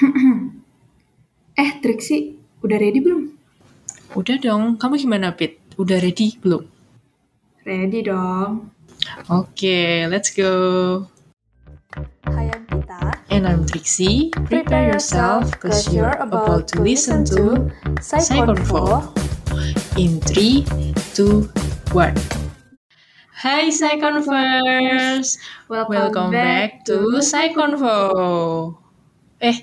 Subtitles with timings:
[1.60, 3.36] eh, Trixie, udah ready belum?
[4.16, 5.60] Udah dong, kamu gimana, Pit?
[5.76, 6.64] Udah ready belum?
[7.68, 8.72] Ready dong.
[9.28, 11.04] Oke, let's go.
[12.24, 13.12] Hai, I'm Pita.
[13.28, 14.32] And I'm Trixie.
[14.48, 17.68] Prepare yourself, because you're about to listen to
[18.00, 19.04] Psychonfo
[20.00, 20.64] in 3,
[21.12, 21.44] 2,
[21.92, 22.16] 1.
[23.40, 25.40] Hai Psychonverse!
[25.68, 28.80] Welcome back to Psychonfo.
[29.40, 29.56] Eh,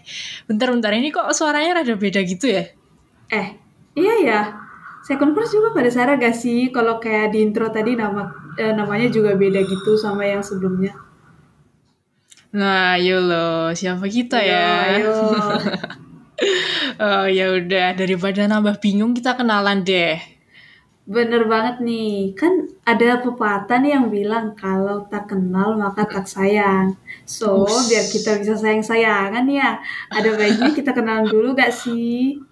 [0.50, 2.66] bentar-bentar ini kok suaranya rada beda gitu ya?
[3.30, 3.48] Eh,
[3.94, 4.41] iya ya.
[5.05, 6.73] Second verse juga pada Sarah gak sih?
[6.73, 8.27] Kalau kayak di intro tadi nama
[8.58, 10.98] eh, namanya juga beda gitu sama yang sebelumnya.
[12.58, 14.98] Nah, ayo loh, siapa kita ya?
[14.98, 15.16] Ayo, ayo.
[17.05, 20.37] oh ya udah, daripada nambah bingung kita kenalan deh.
[21.07, 22.35] Bener banget nih.
[22.35, 26.99] Kan ada pepatah nih yang bilang kalau tak kenal maka tak sayang.
[27.23, 27.88] So, Ush.
[27.88, 29.79] biar kita bisa sayang-sayangan ya,
[30.12, 32.43] ada baiknya kita kenalan dulu gak sih?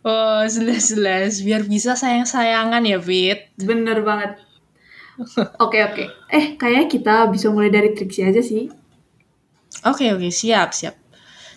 [0.00, 3.52] Oh, jelas-jelas biar bisa sayang-sayangan ya, Fit.
[3.60, 4.40] Bener banget.
[5.60, 6.04] Oke, oke.
[6.32, 8.72] Eh, kayaknya kita bisa mulai dari Trixie aja sih.
[9.84, 10.96] Oke, oke, siap, siap.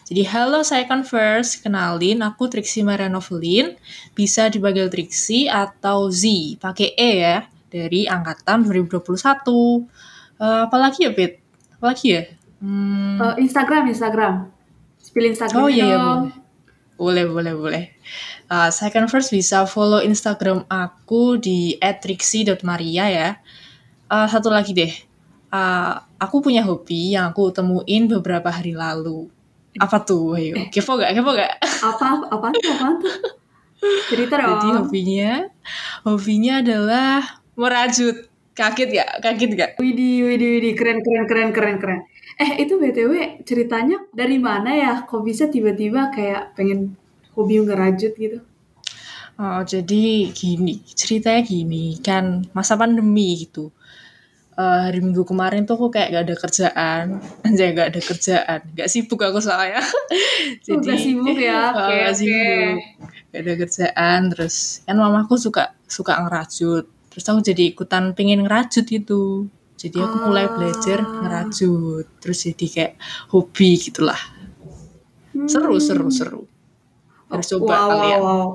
[0.10, 3.78] Jadi, halo saya Converse, kenalin aku Trixie Marianovelin,
[4.18, 6.26] bisa dipanggil Trixie atau Z,
[6.58, 9.86] pakai E ya, dari angkatan 2021.
[10.42, 11.38] Eh, apalagi ya, Fit?
[11.78, 12.24] Apalagi ya?
[12.58, 14.50] Hmm, Eh, Instagram, Instagram.
[14.98, 16.34] Spill Instagram Oh iya, iya dong.
[16.34, 16.34] boleh.
[17.00, 17.84] Boleh, boleh, boleh.
[18.50, 23.30] Uh, second first bisa follow Instagram aku di @trixie.maria ya.
[24.10, 24.92] Uh, satu lagi deh.
[25.54, 29.32] Uh, aku punya hobi yang aku temuin beberapa hari lalu.
[29.80, 30.36] Apa tuh?
[30.36, 31.16] Ayo, kepo gak?
[31.16, 31.56] Kepo gak?
[31.64, 33.16] Apa, apa tuh, apa tuh?
[34.12, 34.60] Cerita dong.
[34.60, 35.32] Jadi hobinya,
[36.04, 38.28] hobinya adalah merajut.
[38.52, 39.10] Kaget gak?
[39.24, 39.72] Kaget gak?
[39.80, 42.00] Widih, widih, widih, keren, keren, keren, keren, keren.
[42.40, 44.94] Eh, itu BTW ceritanya dari mana ya?
[45.08, 46.96] Kok bisa tiba-tiba kayak pengen
[47.36, 48.40] hobi ngerajut gitu?
[49.40, 53.72] Oh, jadi gini, ceritanya gini, kan masa pandemi gitu.
[54.60, 57.06] Eh, hari minggu kemarin tuh aku kayak gak ada kerjaan,
[57.48, 59.80] anjay gak ada kerjaan, gak sibuk aku soalnya.
[60.70, 61.72] Oh, gak sibuk ya?
[61.80, 62.18] Oke, gak oke.
[62.20, 62.78] sibuk,
[63.32, 64.20] gak ada kerjaan.
[64.36, 69.48] Terus kan mamaku suka suka ngerajut, terus aku jadi ikutan pengen ngerajut gitu.
[69.80, 71.12] Jadi aku mulai belajar Ah.
[71.24, 72.94] ngerajut, terus jadi kayak
[73.32, 74.20] hobi gitulah.
[75.48, 76.44] Seru, seru, seru.
[77.32, 77.80] Harus coba Hmm.
[77.80, 78.20] wow, kalian.
[78.20, 78.48] Wow, wow.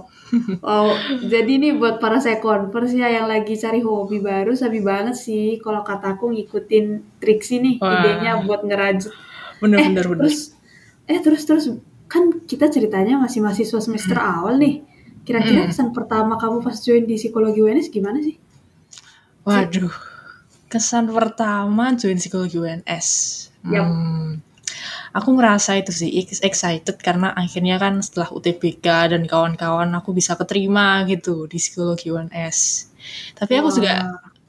[0.60, 5.58] Wow, jadi nih buat para sekonvers ya yang lagi cari hobi baru, sabi banget sih
[5.58, 8.02] kalau kataku ngikutin Trixie nih Wah.
[8.02, 9.12] idenya buat ngerajut.
[9.62, 10.20] Bener, eh, bener, bener.
[10.26, 10.52] terus,
[11.06, 11.64] eh terus terus
[12.04, 14.82] kan kita ceritanya masih mahasiswa semester awal nih.
[15.24, 15.68] Kira-kira Mm.
[15.72, 18.36] kesan pertama kamu pas join di psikologi UNS gimana sih?
[19.44, 19.92] Waduh,
[20.68, 23.08] kesan pertama join psikologi UNS.
[23.64, 23.84] Yap.
[23.88, 24.44] Hmm,
[25.16, 30.32] aku ngerasa itu sih ex- excited karena akhirnya kan setelah UTBK dan kawan-kawan aku bisa
[30.40, 32.58] keterima gitu di psikologi UNS.
[33.38, 33.76] Tapi aku Wah.
[33.78, 33.92] juga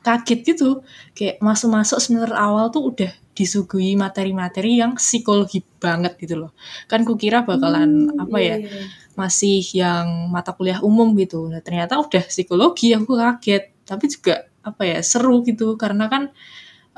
[0.05, 0.69] kaget gitu,
[1.17, 6.51] kayak masuk-masuk semester awal tuh udah disuguhi materi-materi yang psikologi banget gitu loh.
[6.89, 8.83] Kan kukira bakalan Hmm, apa iya, ya, iya.
[9.17, 11.47] masih yang mata kuliah umum gitu.
[11.51, 13.63] Nah, ternyata udah psikologi aku kaget.
[13.85, 16.33] Tapi juga apa ya seru gitu karena kan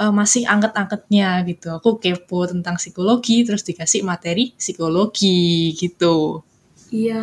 [0.02, 1.68] eh, masih angket-angketnya gitu.
[1.78, 6.44] Aku kepo tentang psikologi terus dikasih materi psikologi gitu.
[7.02, 7.14] Iya,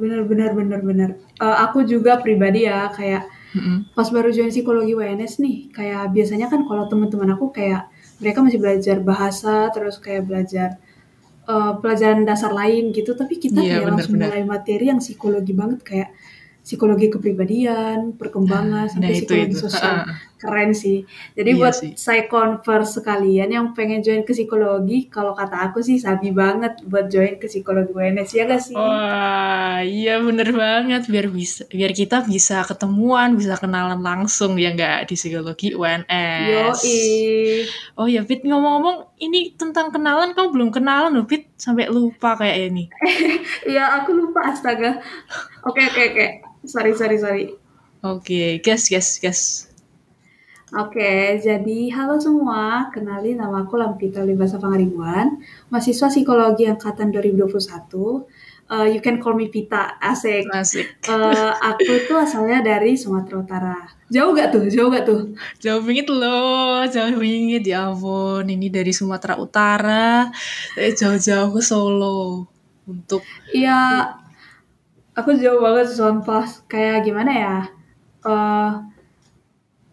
[0.00, 1.10] benar benar benar benar.
[1.44, 3.22] Eh, aku juga pribadi ya kayak
[3.54, 3.86] Mm-mm.
[3.96, 7.82] pas baru join psikologi UNS nih, kayak biasanya kan kalau teman-teman aku kayak
[8.20, 10.68] mereka masih belajar bahasa, terus kayak belajar
[11.52, 14.22] eh, pelajaran dasar lain gitu, tapi kita Iya, kayak langsung benar-benar.
[14.22, 16.10] mulai materi yang psikologi banget kayak
[16.66, 19.58] psikologi kepribadian, perkembangan, Nah, sampai itu psikologi itu.
[19.64, 19.96] sosial.
[20.00, 20.04] Ah,
[20.36, 21.08] Keren sih.
[21.32, 21.92] Jadi Iya buat sih.
[21.96, 27.08] saya converse sekalian yang pengen join ke psikologi, kalau kata aku sih sabi banget buat
[27.08, 28.76] join ke psikologi UNS ya gak sih?
[28.76, 35.08] Wah, iya bener banget biar bisa biar kita bisa ketemuan, bisa kenalan langsung ya nggak
[35.08, 36.80] di psikologi UNS.
[36.84, 37.64] Yoi.
[37.96, 42.72] Oh ya, Pit ngomong-ngomong ini tentang kenalan kamu belum kenalan loh, Pit sampai lupa kayak
[42.72, 42.84] ini.
[43.72, 45.00] Iya, aku lupa astaga.
[45.66, 46.26] Oke, oke, oke.
[46.68, 47.44] Sorry, sorry, sorry.
[48.04, 49.65] Oke, gas, gas, gas.
[50.74, 52.90] Oke, jadi halo semua.
[52.90, 55.38] Kenalin nama aku Lampita Libasa Pangaribuan,
[55.70, 58.26] mahasiswa psikologi angkatan 2021.
[58.66, 60.50] Eh, you can call me Pita, asik.
[60.50, 61.06] Asik.
[61.06, 63.78] Eh, aku tuh asalnya dari Sumatera Utara.
[64.10, 64.66] Jauh gak tuh?
[64.66, 65.38] Jauh gak tuh?
[65.62, 68.42] Jauh bingit loh, jauh bingit ya ampun.
[68.50, 70.34] Ini dari Sumatera Utara,
[70.74, 72.50] eh, jauh-jauh ke Solo
[72.90, 73.22] untuk
[73.54, 74.02] Iya,
[75.14, 76.42] aku jauh banget sumpah.
[76.66, 77.56] Kayak gimana ya?
[78.26, 78.95] Eh,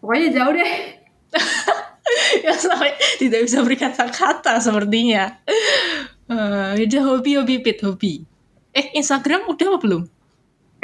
[0.04, 0.72] pokoknya jauh deh.
[2.44, 5.40] ya sampai tidak bisa berkata-kata sepertinya.
[6.28, 8.28] Uh, udah hobi hobi pit hobi.
[8.76, 10.02] Eh Instagram udah apa belum?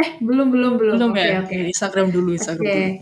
[0.01, 0.95] Eh belum belum belum.
[0.97, 1.45] Belum Oke, ya.
[1.45, 1.53] oke.
[1.53, 2.73] Oke, Instagram dulu Instagram Oke.
[2.81, 2.93] dulu.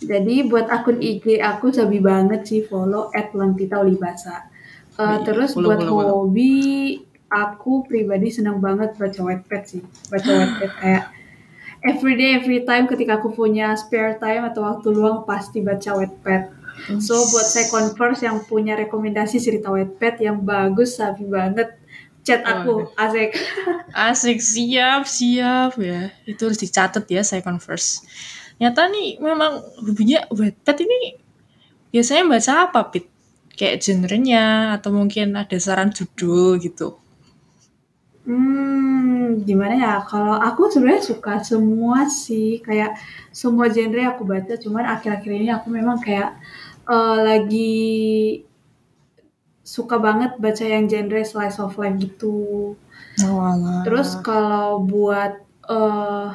[0.00, 4.50] Jadi buat akun IG aku sabi banget sih follow @lampitaulibasa.
[4.98, 6.16] Uh, Wih, terus follow, buat follow, follow.
[6.26, 6.52] hobi
[7.30, 9.82] aku pribadi senang banget baca Wattpad sih.
[10.10, 11.04] Baca Wattpad kayak
[11.84, 16.42] every day every time ketika aku punya spare time atau waktu luang pasti baca Wattpad.
[17.00, 21.76] So buat saya converse yang punya rekomendasi cerita Wattpad yang bagus sabi banget
[22.24, 23.36] chat aku asik.
[23.92, 26.12] Asik siap siap ya.
[26.28, 28.04] Itu harus dicatat ya saya converse.
[28.60, 31.16] Nyata nih memang hobinya Wattpad ini
[31.92, 33.06] biasanya baca apa pit?
[33.50, 36.96] Kayak genrenya atau mungkin ada saran judul gitu.
[38.24, 38.89] Hmm,
[39.38, 39.94] gimana ya?
[40.02, 42.98] Kalau aku sebenarnya suka semua sih, kayak
[43.30, 44.54] semua genre aku baca.
[44.58, 46.34] Cuman akhir-akhir ini aku memang kayak
[46.88, 47.80] eh, lagi
[49.70, 52.74] suka banget baca yang genre slice of life gitu.
[53.22, 53.82] Oh.
[53.86, 55.38] Terus kalau buat
[55.70, 56.28] eh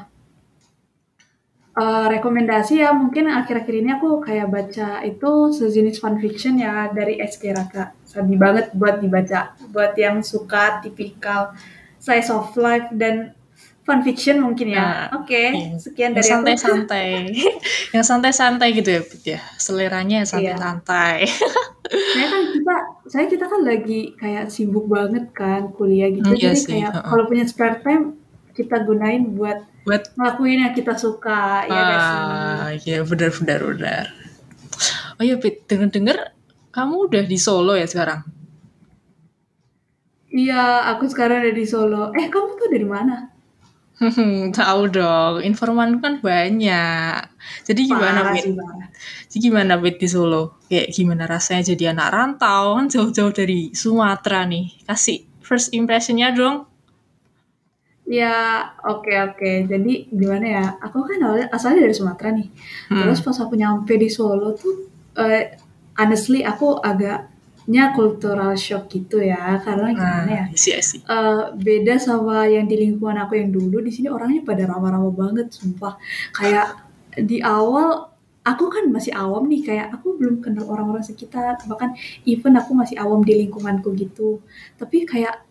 [1.75, 7.43] eh, rekomendasi ya mungkin akhir-akhir ini aku kayak baca itu sejenis fanfiction ya dari SK
[7.51, 7.91] Raka.
[8.07, 9.59] Sabi banget buat dibaca.
[9.75, 11.51] Buat yang suka tipikal
[12.05, 13.33] slice of life dan
[13.81, 14.81] fanfiction mungkin ya.
[15.09, 15.77] Nah, Oke, iya.
[15.77, 16.33] sekian yang dari aku.
[16.33, 17.09] santai-santai.
[17.95, 19.41] yang santai-santai gitu ya, Pit ya.
[19.57, 20.33] Seleranya yang Iya.
[20.53, 21.17] santai-santai.
[21.85, 22.75] Saya kan kita,
[23.05, 26.25] saya kita kan lagi kayak sibuk banget kan kuliah gitu.
[26.25, 27.05] Hmm, iya Jadi sih, kayak heeh.
[27.05, 28.17] kalau punya spare time
[28.51, 32.17] kita gunain buat Buat ngelakuin yang kita suka ya gak sih?
[32.17, 34.05] ah, iya benar benar benar.
[35.15, 36.33] Oh iya, Pit, denger-denger
[36.73, 38.25] kamu udah di Solo ya sekarang?
[40.35, 42.11] Iya, aku sekarang ada di Solo.
[42.11, 43.31] Eh, kamu tuh dari mana?
[43.95, 47.23] Hmm, tahu dong, informan kan banyak.
[47.63, 48.35] Jadi gimana, Parah.
[49.31, 50.59] Jadi gimana, Pit, di Solo?
[50.67, 52.75] Kayak gimana rasanya jadi anak rantau?
[52.75, 54.75] Kan jauh-jauh dari Sumatera nih.
[54.83, 56.67] Kasih first impressionnya dong.
[58.03, 59.71] Ya, oke oke.
[59.71, 60.65] Jadi gimana ya?
[60.83, 62.51] Aku kan awalnya asalnya dari Sumatera nih.
[62.91, 63.07] Hmm.
[63.07, 65.55] Terus pas aku nyampe di Solo tuh, eh,
[65.95, 66.83] honestly aku
[67.65, 69.57] agaknya cultural shock gitu ya.
[69.65, 70.45] Karena gimana ya?
[70.45, 71.01] Nah, sih sih.
[71.01, 73.81] Eh, beda sama yang di lingkungan aku yang dulu.
[73.81, 75.97] Di sini orangnya pada ramah-ramah banget, sumpah.
[76.29, 76.85] Kayak
[77.17, 78.13] di awal
[78.45, 81.57] aku kan masih awam nih, kayak aku belum kenal orang-orang sekitar.
[81.65, 81.97] Bahkan
[82.29, 84.45] even aku masih awam di lingkunganku gitu.
[84.77, 85.41] Tapi kayak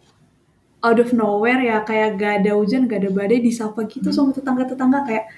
[0.84, 5.08] out of nowhere ya kayak gak ada hujan gak ada badai disapa gitu sama tetangga-tetangga
[5.08, 5.32] kayak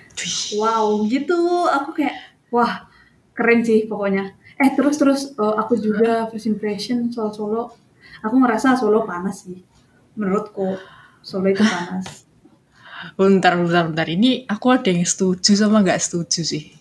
[0.58, 2.19] wow gitu aku kayak
[2.50, 2.90] wah
[3.31, 7.73] keren sih pokoknya eh terus terus eh, aku juga first impression soal Solo
[8.25, 9.61] aku ngerasa Solo panas sih
[10.17, 10.81] menurutku
[11.20, 12.06] Solo itu panas
[13.17, 14.08] Bentar, bentar, bentar.
[14.08, 16.73] Ini aku ada yang setuju sama nggak setuju sih.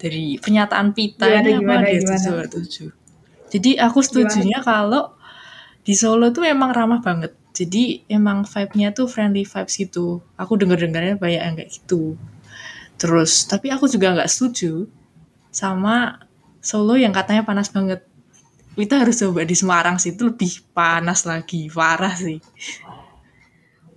[0.00, 2.84] Dari pernyataan Pita Gimana, ini aku gimana, ada yang setuju, setuju.
[3.48, 5.12] Jadi aku setujunya kalau
[5.82, 7.36] di Solo tuh emang ramah banget.
[7.52, 10.24] Jadi emang vibe-nya tuh friendly vibes gitu.
[10.38, 12.14] Aku denger-dengarnya banyak yang kayak gitu.
[13.00, 14.86] Terus, tapi aku juga nggak setuju
[15.50, 16.27] sama
[16.60, 18.02] Solo yang katanya panas banget.
[18.74, 22.38] Kita harus coba di Semarang sih, itu lebih panas lagi, parah sih.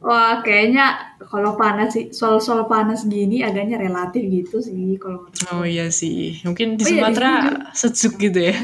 [0.01, 5.29] wah kayaknya kalau panas sih soal soal panas gini agaknya relatif gitu sih kalau.
[5.53, 8.55] Oh iya sih, mungkin di Oh iya, Sumatera sini sejuk gitu ya.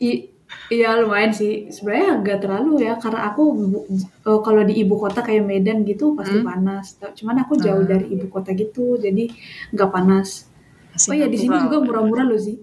[0.00, 0.32] I-
[0.72, 3.42] iya lumayan sih sebenarnya nggak terlalu ya karena aku
[4.00, 6.48] eh, kalau di ibu kota kayak Medan gitu pasti Hmm.
[6.48, 7.88] panas cuman aku jauh Ah.
[7.92, 9.30] dari ibu kota gitu jadi
[9.70, 10.48] nggak panas
[11.06, 12.56] oh iya di sini juga murah-murah loh sih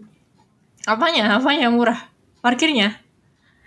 [0.84, 1.40] Apanya?
[1.40, 2.00] Apanya yang murah?
[2.44, 3.00] Parkirnya?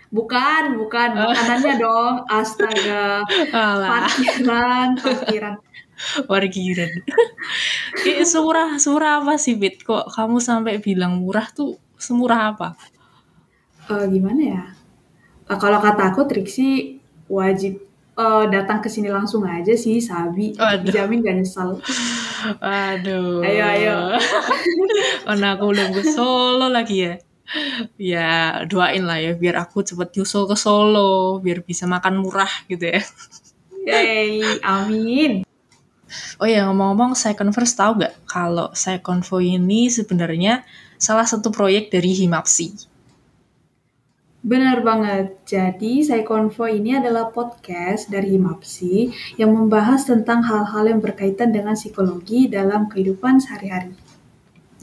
[0.07, 5.55] bukan bukan makanannya dong astaga Alah, parkiran parkiran
[6.31, 6.91] parkiran.
[8.07, 9.83] Kayak semurah, semurah apa sih, Bit?
[9.83, 12.79] Kok kamu sampai bilang murah tuh semurah apa?
[13.91, 14.63] Eh, gimana ya
[15.47, 17.79] Eh, kalau kata aku Triksi wajib
[18.19, 20.91] eh, datang ke sini langsung aja sih Sabi Waduh.
[20.91, 21.79] jamin gak nyesal
[22.61, 23.43] Aduh.
[23.43, 23.97] Ayo, ayo.
[25.27, 27.13] Karena aku belum ke Solo lagi ya.
[27.95, 32.91] Ya, doain lah ya biar aku cepet nyusul ke Solo, biar bisa makan murah gitu
[32.91, 33.01] ya.
[33.87, 35.47] Yay, amin
[36.39, 40.63] Oh ya ngomong-ngomong Second First tahu nggak kalau Second Vo ini sebenarnya
[40.95, 42.96] salah satu proyek dari Himapsi.
[44.47, 45.43] Benar banget.
[45.43, 51.75] Jadi, Saya Konvo ini adalah podcast dari Himapsi yang membahas tentang hal-hal yang berkaitan dengan
[51.75, 53.91] psikologi dalam kehidupan sehari-hari.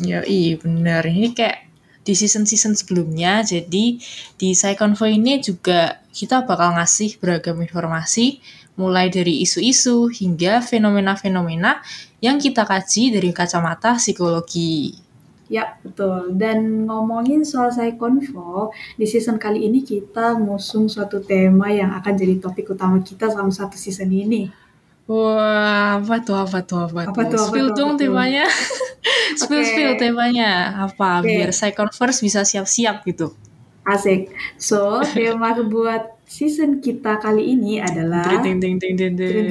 [0.05, 1.09] Ya iya benar.
[1.09, 1.65] Ini kayak
[2.05, 3.41] di season-season sebelumnya.
[3.41, 3.97] Jadi
[4.37, 8.45] di Psyconfo ini juga kita bakal ngasih beragam informasi
[8.77, 11.81] mulai dari isu-isu hingga fenomena-fenomena
[12.21, 15.04] yang kita kaji dari kacamata psikologi.
[15.49, 16.33] Ya, betul.
[16.41, 22.41] Dan ngomongin soal Saikonfo, di season kali ini kita ngusung suatu tema yang akan jadi
[22.41, 24.57] topik utama kita selama satu season ini.
[25.05, 27.29] Wah, apa tuh, apa tuh, apa, Apa tuh?
[27.29, 28.09] tuh, apa Spill tuh, dong apa tuh?
[28.09, 28.45] temanya.
[29.41, 30.51] spill, spill temanya.
[30.89, 31.29] Apa, Oke.
[31.37, 33.37] biar Psyconverse bisa siap-siap gitu.
[33.85, 34.33] Asik.
[34.57, 39.45] So, tema buat season kita kali ini adalah ting, ting, ting, ting, ting.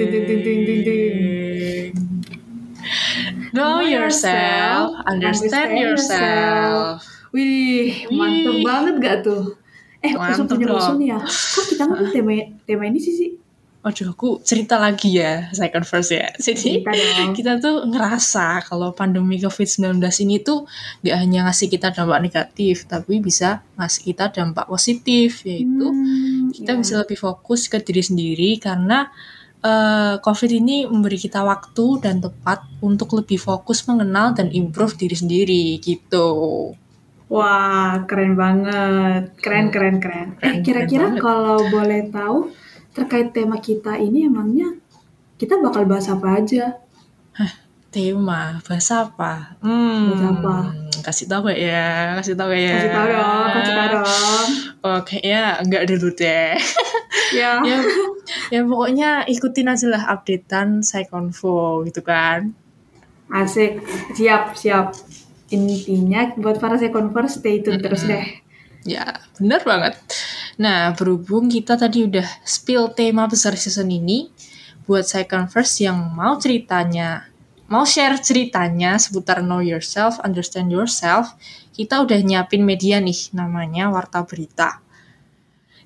[3.53, 7.05] Know yourself, understand yourself.
[7.29, 8.65] Wih, mantep Wih.
[8.65, 9.57] banget gak tuh?
[10.03, 11.19] Eh, langsung punya nih ya.
[11.23, 12.33] Kok kita ngomong tema
[12.65, 13.31] tema ini sih sih?
[13.83, 16.31] Waduh, aku cerita lagi ya, Psyconverse ya.
[16.39, 16.87] Jadi,
[17.35, 20.63] kita tuh ngerasa kalau pandemi COVID-19 ini tuh
[21.03, 26.73] gak hanya ngasih kita dampak negatif, tapi bisa ngasih kita dampak positif, yaitu Hmm, kita
[26.73, 26.79] ya.
[26.79, 29.11] bisa lebih fokus ke diri sendiri karena
[29.63, 35.15] eh, COVID ini memberi kita waktu dan tepat untuk lebih fokus mengenal dan improve diri
[35.15, 36.29] sendiri gitu.
[37.31, 39.33] Wah, keren banget.
[39.41, 40.27] Keren, keren, keren.
[40.37, 42.53] Keren, Eh, kira-kira kalau boleh tahu
[42.93, 44.77] terkait tema kita ini emangnya
[45.41, 46.77] kita bakal bahas apa aja?
[47.93, 49.53] Tema bahasa apa?
[49.61, 50.55] Hmm, Bahasa apa?
[51.05, 52.17] Kasih tahu gak ya?
[52.17, 52.73] Kasih tahu gak ya?
[52.73, 54.47] Kasih tahu dong, kasih tahu dong.
[54.97, 56.57] Oke ya, enggak dulu deh.
[57.33, 57.61] Ya.
[57.65, 57.81] ya,
[58.53, 62.53] ya pokoknya ikutin aja lah updatean Psyconfo gitu kan.
[63.29, 63.81] Asik.
[64.13, 64.93] Siap, siap.
[65.49, 68.25] Intinya buat para second stay tune terus deh.
[68.85, 69.97] Ya, bener banget.
[70.61, 74.29] Nah, berhubung kita tadi udah spill tema besar season ini,
[74.85, 77.32] buat Psyconverse yang mau ceritanya,
[77.73, 81.33] mau share ceritanya seputar know yourself, understand yourself,
[81.73, 84.77] kita udah nyiapin media nih, namanya Warta Berita.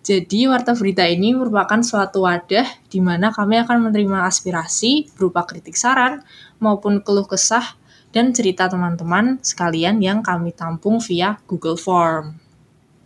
[0.04, 5.80] Jadi, Warta Berita ini merupakan suatu wadah di mana kami akan menerima aspirasi berupa kritik
[5.80, 6.28] saran
[6.60, 7.80] maupun keluh kesah
[8.12, 12.36] dan cerita teman-teman sekalian yang kami tampung via Google Form.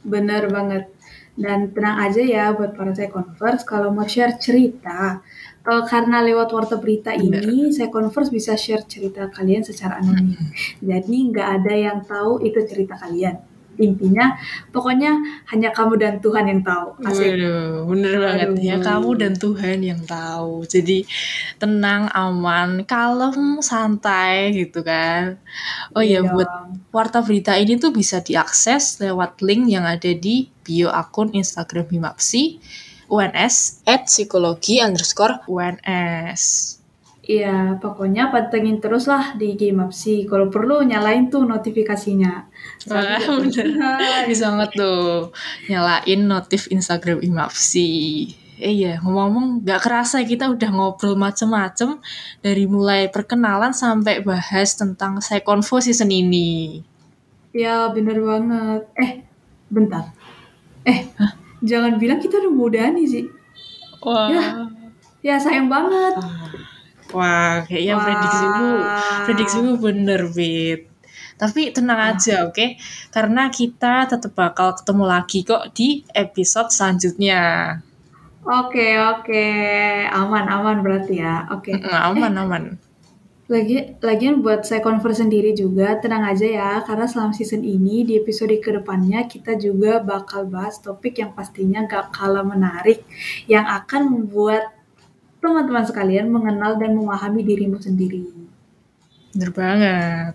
[0.02, 0.90] Bener banget.
[1.36, 5.24] Dan tenang aja ya buat para saya converse kalau mau share cerita.
[5.62, 10.34] eh, karena lewat warta berita ini, saya converse bisa share cerita kalian secara anonim.
[10.82, 13.51] Jadi nggak ada yang tahu itu cerita kalian.
[13.82, 14.38] Intinya,
[14.70, 15.18] pokoknya
[15.50, 17.02] hanya kamu dan Tuhan yang tahu.
[17.02, 17.34] Asik.
[17.34, 18.86] Waduh, bener banget ya Aduh.
[18.86, 20.54] kamu dan Tuhan yang tahu.
[20.70, 20.98] Jadi
[21.58, 25.42] tenang, aman, kalem, santai gitu kan.
[25.98, 26.50] Oh iya, Iya buat
[26.94, 32.62] warta berita ini tuh bisa diakses lewat link yang ada di bio akun Instagram Himapsi
[33.12, 36.81] UNS at psikologi underscore UNS.
[37.32, 40.28] Iya, pokoknya pantengin terus lah di Game Upsi.
[40.28, 42.52] Kalau perlu nyalain tuh notifikasinya.
[42.92, 44.28] Wah, bener.
[44.28, 45.32] Bisa banget tuh
[45.72, 48.28] nyalain notif Instagram Imapsi.
[48.62, 52.04] Eh iya, ngomong-ngomong gak kerasa kita udah ngobrol macem-macem
[52.44, 56.84] dari mulai perkenalan sampai bahas tentang Psyconfo season ini.
[57.56, 58.82] Ya bener banget.
[59.00, 59.12] Eh,
[59.72, 60.12] bentar.
[60.84, 61.08] Eh,
[61.64, 63.26] jangan bilang kita udah muda nih sih.
[64.04, 64.44] Wah, Ya.
[65.22, 66.18] Ya sayang banget.
[67.12, 68.04] Wah kayaknya Wah.
[68.04, 68.70] prediksimu,
[69.28, 70.92] prediksimu bener, Bit.
[71.42, 72.78] Tapi tenang aja, oke?
[73.10, 77.42] Karena kita tetap bakal ketemu lagi kok di episode selanjutnya.
[78.46, 79.46] Oke, oke.
[80.10, 81.50] Aman, aman berarti ya.
[81.50, 81.78] Oke.
[81.78, 82.64] Mm, Aman, aman.
[83.50, 86.72] Lagi, lagian buat saya converse sendiri juga, tenang aja ya.
[86.86, 91.86] Karena selama season ini, di episode ke depannya, kita juga bakal bahas topik yang pastinya
[91.90, 93.02] gak kalah menarik.
[93.46, 94.81] Yang akan membuat
[95.42, 98.30] teman-teman sekalian mengenal dan memahami dirimu sendiri.
[99.34, 100.34] Bener banget.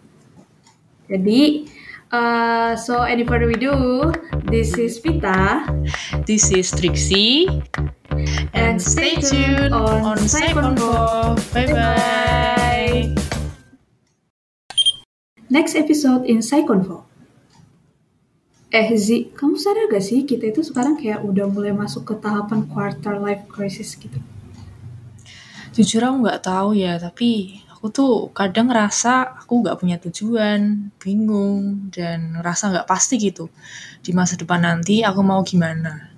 [1.06, 1.70] Jadi,
[2.10, 4.10] uh, so any further we do,
[4.50, 5.62] this is Vita.
[6.26, 7.46] This is Trixie.
[8.50, 11.38] And stay tuned on Psyconfo.
[11.54, 13.14] Bye-bye.
[15.46, 17.06] Next episode in Psyconfo.
[18.74, 22.66] Eh Zi, kamu sadar gak sih kita itu sekarang kayak udah mulai masuk ke tahapan
[22.66, 24.18] quarter life crisis gitu.
[25.76, 29.12] Jujur aku nggak tahu ya, tapi aku tuh kadang ngerasa
[29.44, 30.60] aku nggak punya tujuan,
[31.02, 33.52] bingung, dan ngerasa nggak pasti gitu.
[34.00, 36.15] Di masa depan nanti aku mau gimana.